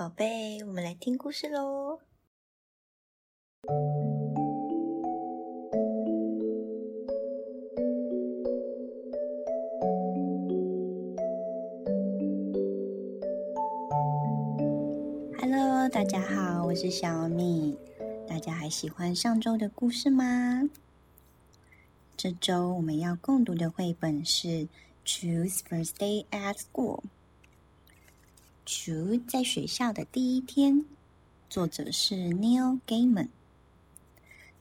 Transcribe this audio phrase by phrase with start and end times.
[0.00, 2.00] 宝贝，我们来听故事喽。
[15.38, 17.76] Hello，大家好，我是小米。
[18.26, 20.62] 大家还喜欢上周的故事吗？
[22.16, 24.48] 这周我们要共读的绘本是
[25.04, 27.00] 《Choose First Day at School》。
[28.72, 30.84] Choose 在学校的第一天，
[31.48, 33.26] 作者是 Neil Gaiman。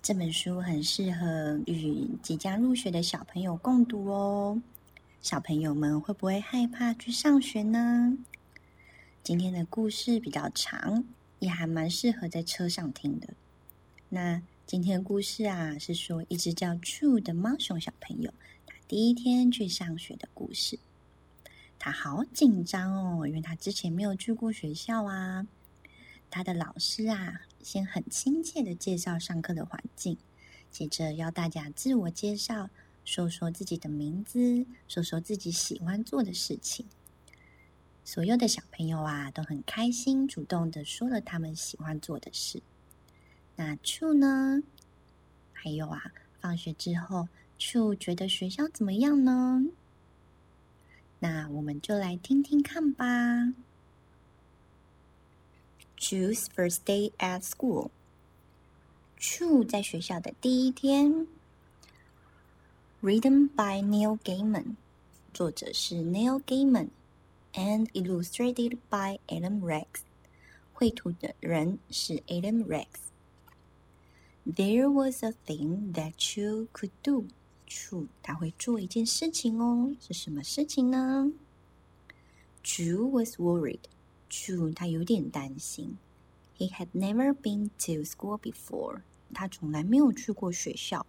[0.02, 4.64] 这本书很适合与即将入学的小朋友共读哦。
[5.22, 8.18] 小朋友们会不会害怕去上学呢？
[9.22, 11.04] 今天的故事比较长，
[11.38, 13.36] 也还蛮适合在车上听的。
[14.10, 18.34] 那今天故事啊，是说一只叫 True 的猫熊小朋友，
[18.66, 20.80] 他第一天去上学的故事。
[21.80, 25.48] 他好紧张哦，因为他之前没有去过学校啊。
[26.30, 30.18] 他的老师啊，先很亲切的介绍上课的环境，
[30.70, 32.70] 接着要大家自我介绍，
[33.04, 36.86] 说说自己的名字，说说自己喜欢做的事情。
[38.04, 42.62] 所有的小朋友啊，都很开心，主动的说了他们喜欢做的事。
[43.56, 44.62] 那 True 呢？
[45.54, 47.28] 还有啊，放学之后
[47.58, 49.66] ，True 觉得学校怎么样呢？
[51.19, 53.55] 那我们就来听听看吧。
[55.97, 57.91] Choose first day at school.
[59.19, 61.27] True 在学校的第一天。
[63.03, 64.77] Written by Neil Gaiman，
[65.33, 69.87] 作者是 Neil Gaiman，and illustrated by Adam Rex，
[70.73, 77.29] 绘图的人是 Adam Rex。There was a thing that Chu could do.
[77.70, 81.32] Chu 他会做一件事情哦，是什么事情呢
[82.64, 83.82] ？Chu was worried.
[84.30, 85.98] Chu 他有点担心。
[86.58, 89.04] He had never been to school before.
[89.34, 91.06] 他从来没有去过学校。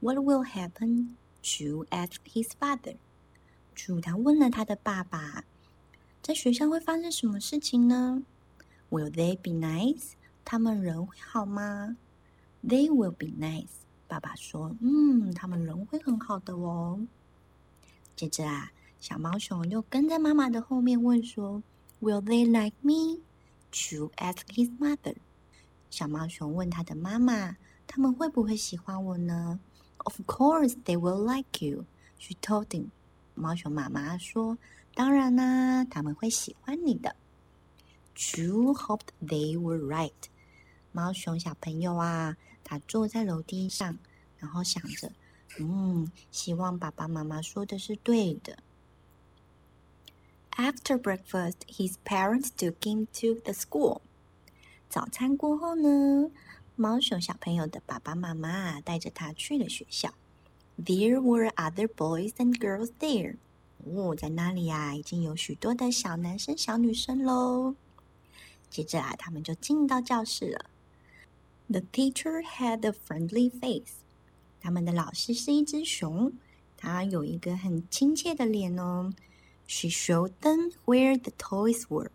[0.00, 1.16] What will happen?
[1.42, 2.96] Chu asked his father.
[3.76, 5.44] Chu 他问了他的爸爸，
[6.22, 8.22] 在学校会发生什么事情呢
[8.90, 10.12] ？Will they be nice?
[10.44, 11.98] 他们人会好吗
[12.66, 13.84] ？They will be nice。
[14.06, 17.00] 爸爸说：“嗯，他们人会很好的哦。”
[18.16, 18.70] 接着啊，
[19.00, 21.62] 小猫熊又跟在妈妈的后面问说
[22.00, 23.20] ：“Will they like me?”
[23.70, 25.16] To ask his mother。
[25.90, 27.56] 小猫熊问他的妈妈
[27.88, 29.58] ：“他们会不会喜欢我呢
[29.98, 31.84] ？”“Of course they will like you,”
[32.18, 32.86] she told him。
[33.34, 34.58] 猫熊妈妈说
[34.94, 37.16] ：“当然啦，他们会喜欢你的。
[38.14, 40.12] ”Chu hoped they were right。
[40.92, 42.36] 猫熊小朋友啊。
[42.64, 43.98] 他坐在楼梯上，
[44.38, 45.12] 然后想着
[45.60, 48.58] ：“嗯，希望爸爸妈妈说的是对的。”
[50.56, 54.00] After breakfast, his parents took him to the school.
[54.88, 56.30] 早餐过后呢，
[56.76, 60.14] 猫熊小朋友的爸爸妈妈带着他去了学校。
[60.76, 63.36] There were other boys and girls there.
[63.84, 67.74] 哦，在那里呀，已经有许多的小男生、小女生喽。
[68.70, 70.70] 接着啊，他们就进到教室了。
[71.71, 73.93] The teacher had a friendly face.
[74.59, 76.33] 他们的老师是一只熊，
[76.75, 79.13] 它有一个很亲切的脸哦。
[79.67, 82.09] She showed them where the toys were.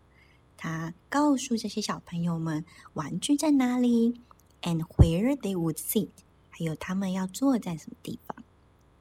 [0.56, 4.20] 她告诉这些小朋友们玩具在哪里，
[4.62, 6.08] and where they would sit，
[6.50, 8.42] 还有他们要坐在什么地方。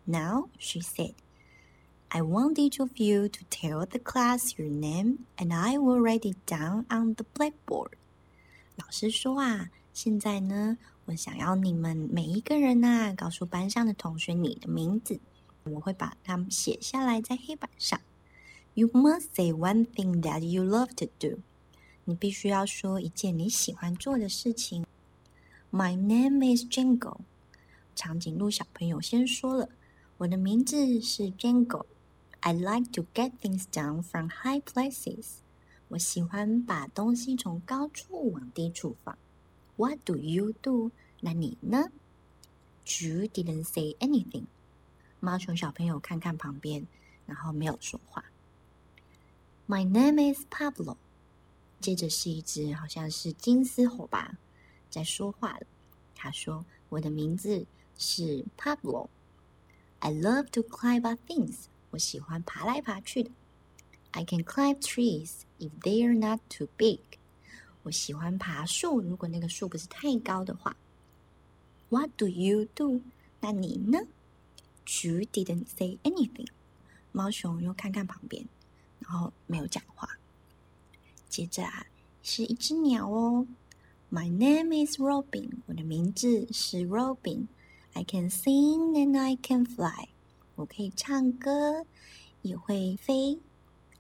[0.06, 1.16] Now she said,
[2.10, 6.32] "I want each of you to tell the class your name, and I will write
[6.32, 7.94] it down on the blackboard."
[8.76, 9.72] 老师说啊。
[10.01, 15.19] 现在呢，我想要你们每一个人呐，告诉班上的同学你的名字，
[15.65, 18.01] 我会把它们写下来在黑板上。
[18.75, 21.41] You must say one thing that you love to do。
[22.05, 24.87] 你必须要说一件你喜欢做的事情。
[25.73, 27.23] My name is Jingle。
[27.97, 29.69] 长颈鹿小朋友先说了，
[30.19, 31.87] 我的名字是 Jingle。
[32.39, 35.39] I like to get things done from high places。
[35.89, 39.19] 我喜欢把东西从高处往低处放。
[39.78, 40.92] What do you do？
[41.22, 41.90] 那你呢？
[42.86, 44.46] Ju didn't say anything。
[45.20, 46.86] 猫熊小朋友看看旁边，
[47.26, 48.26] 然后没有说话。
[49.68, 50.98] My name is Pablo。
[51.80, 54.38] 接着是一只好像是金丝猴吧，
[54.90, 55.68] 在说话了。
[56.16, 57.66] 他说：“我的名字
[57.98, 61.66] 是 Pablo。I love to climb up things。
[61.92, 63.32] 我喜欢爬来爬去的。
[64.12, 67.00] I can climb trees if they are not too big。”
[67.83, 70.77] 我喜欢爬树，如果那个树不是太高的话。
[71.89, 73.01] What do you do？
[73.41, 73.99] 那你呢
[74.85, 76.49] ？Chu didn't say anything。
[77.13, 78.47] 猫熊又看看旁边，
[78.99, 80.09] 然后没有讲话。
[81.29, 81.87] 接着啊，
[82.23, 83.47] 是一只鸟哦。
[84.11, 87.47] My name is Robin，我的名字是 Robin。
[87.95, 90.09] I can sing and I can fly，
[90.57, 91.87] 我可以唱歌，
[92.43, 93.39] 也会飞。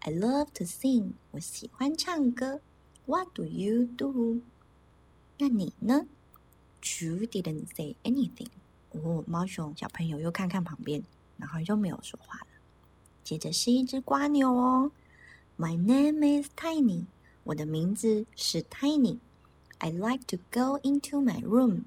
[0.00, 2.60] I love to sing，我喜欢唱歌。
[3.08, 4.42] What do you do？
[5.38, 6.06] 那你呢
[6.82, 8.48] ？Chu didn't say anything。
[8.90, 11.02] 哦，猫熊小朋友又看看旁边，
[11.38, 12.46] 然后又没有说话了。
[13.24, 14.92] 接着是一只瓜牛哦。
[15.56, 17.06] My name is Tiny，
[17.44, 19.16] 我的名字是 Tiny。
[19.78, 21.84] I like to go into my room，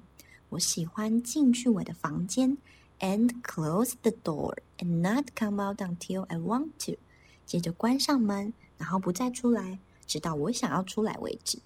[0.48, 2.58] 我喜欢进去我的房间
[2.98, 6.98] ，and close the door and not come out until I want to。
[7.46, 9.78] 接着关上门，然后不再出来，
[10.11, 11.59] 直到我想要出来为止。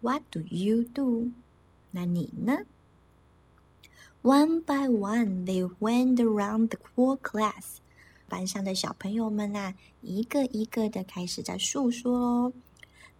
[0.00, 1.30] What do you do？
[1.90, 2.58] 那你呢？
[4.22, 7.78] One by one, they went around the whole class。
[8.28, 12.52] 班上的小朋友们啊，一个一个的开始在诉说喽。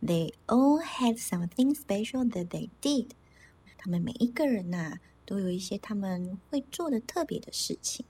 [0.03, 3.11] They all had something special that they did。
[3.77, 8.07] 他们每一个人呐，都有一些他们会做的特别的事情。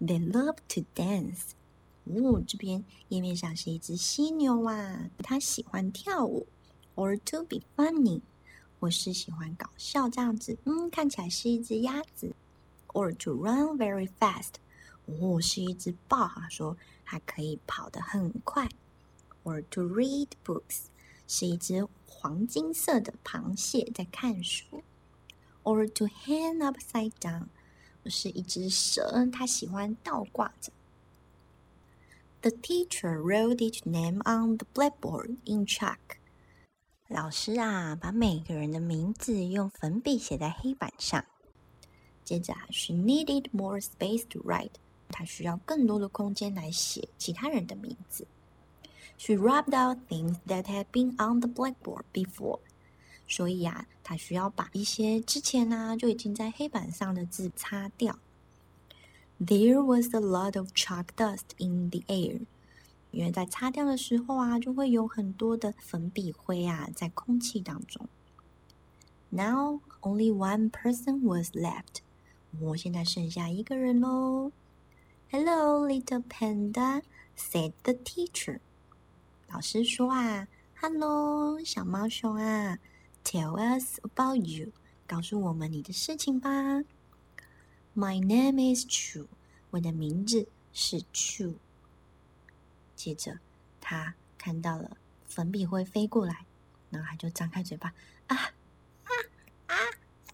[0.00, 1.50] They love to dance。
[2.09, 6.47] 哦，这边页面上是一只犀牛啊，它喜欢跳舞。
[6.95, 8.21] Or to be funny，
[8.79, 10.57] 我是喜欢搞笑这样子。
[10.65, 12.33] 嗯，看起来是一只鸭子。
[12.87, 14.55] Or to run very fast。
[15.05, 16.75] 哦，是一只豹啊，说
[17.05, 18.67] 它可以跑得很快。
[19.43, 20.85] Or to read books，
[21.27, 24.83] 是一只黄金色的螃蟹在看书。
[25.63, 27.45] Or to hang upside down，
[28.03, 30.71] 我是一只蛇，它喜欢倒挂着。
[32.41, 35.97] The teacher wrote each name on the blackboard in chalk。
[37.09, 41.25] 老师啊，把每个人的名字用粉笔写在黑板上。
[42.23, 44.75] 接着啊，she needed more space to write。
[45.09, 48.25] 她需要更多的空间来写其他人的名字。
[49.17, 52.59] She rubbed out things that had been on the blackboard before。
[53.27, 58.17] 所以啊，她需要把一些之前呢就已经在黑板上的字擦掉。
[59.39, 62.41] There was a lot of chalk dust in the air。
[63.11, 68.07] 因为在擦掉的时候啊，就会有很多的粉笔灰啊在空气当中。
[69.29, 72.01] Now only one person was left。
[72.59, 74.51] 我现在剩下一个人喽。
[75.31, 77.01] Hello, little panda,"
[77.37, 78.59] said the teacher.
[79.47, 80.47] 老师说啊
[80.81, 82.79] ，Hello，小猫熊啊
[83.23, 84.71] ，Tell us about you.
[85.07, 86.83] 告诉我们你的事情吧。
[87.95, 89.27] My name is Chu.
[89.71, 91.55] 我的名字是 Chu.
[92.95, 93.39] 接着，
[93.81, 96.45] 他看到了粉笔灰飞过来，
[96.89, 97.93] 然后他就张开嘴巴，
[98.27, 99.11] 啊啊
[99.67, 99.75] 啊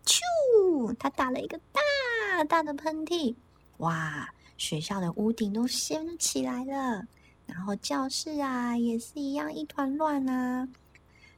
[0.06, 3.36] ！Chu，他打了一个大大的喷嚏，
[3.78, 4.32] 哇！
[4.58, 7.06] 学校的屋顶都掀起来了，
[7.46, 10.70] 然后教室啊也是一样一团乱啊，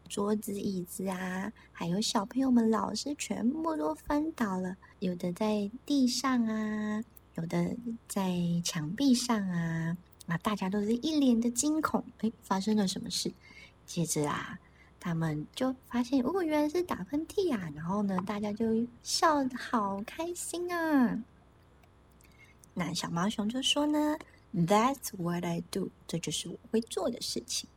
[0.08, 7.04] 桌子椅子啊，还有小朋友们、老师全部都翻倒了，有的在地上啊，
[7.36, 7.76] 有的
[8.08, 9.96] 在墙壁上啊，
[10.26, 13.32] 啊，大家都是一脸的惊恐，哎，发生了什么事？
[13.86, 14.58] 接着啊，
[15.00, 21.24] 他们就发现哦，原来是打喷嚏啊，然后呢，大家就笑得好开心啊。
[22.74, 24.18] 那小毛熊就说呢
[24.54, 27.68] ：“That's what I do，这就是我会做的事情。”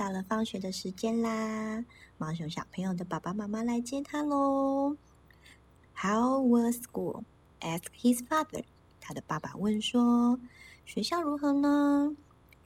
[0.00, 1.84] 到了放学的时间啦，
[2.16, 4.96] 毛熊小朋友的爸爸妈妈来接他喽。
[5.94, 8.64] How was school？asked his father。
[8.98, 10.40] 他的爸爸问说
[10.86, 12.16] ：“学校如何呢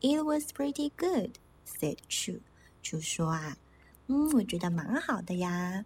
[0.01, 2.39] ？”It was pretty good，said Chu。
[2.85, 3.57] Chu 说啊
[4.07, 5.85] ：“嗯，我觉得蛮好的呀。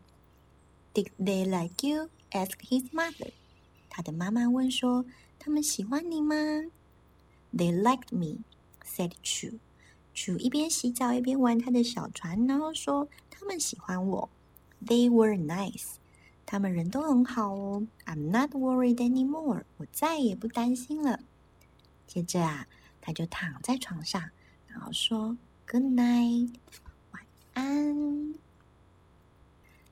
[0.93, 3.33] ”Did they like you？asked his mother。
[3.89, 5.07] 他的妈妈问说。
[5.39, 6.35] 他们喜欢你吗
[7.55, 8.41] ？They liked me,"
[8.85, 9.61] said Chu.
[10.19, 14.29] Chu 一边洗澡一边玩他的小船，然后说：“他们喜欢我。
[14.85, 15.91] ”They were nice.
[16.45, 17.87] 他们人都很好哦。
[18.05, 19.63] I'm not worried anymore.
[19.77, 21.21] 我再也不担心了。
[22.09, 22.67] 接着啊，
[23.01, 24.31] 他就躺在床上，
[24.67, 25.37] 然后说
[25.71, 26.53] ：“Good night，
[27.13, 27.23] 晚
[27.55, 28.35] 安。”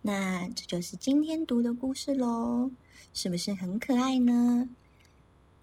[0.03, 2.73] 那这就是今天读的故事喽，
[3.15, 4.69] 是不是很可爱呢？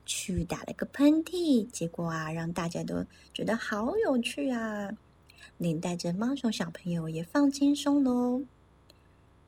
[0.06, 4.92] 去打了个喷嚏，结果啊，让大家都觉得好有趣啊！
[5.58, 8.42] 连带着猫熊小朋友也放轻松喽。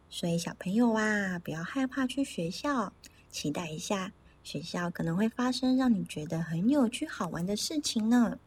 [0.10, 2.94] 所以小朋友啊，不要害怕去学校，
[3.30, 8.40] 期待一下学校可能会发生让你觉得很有趣、好玩的事情呢。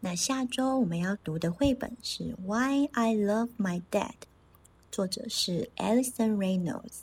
[0.00, 4.10] 那下周我们要读的绘本是《Why I Love My Dad》，
[4.92, 7.00] 作者是 Alison Reynolds。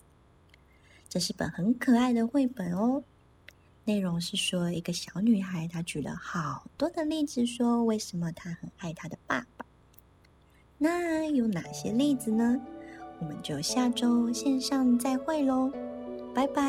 [1.11, 3.03] 这是本很可爱的绘本哦。
[3.83, 9.65] 内容是说，一个小女孩她举了好多的例子，说为什么她很爱她的爸爸。
[10.77, 12.57] 那有哪些例子呢？
[13.19, 15.69] 我们就下周线上再会喽，
[16.33, 16.63] 拜拜。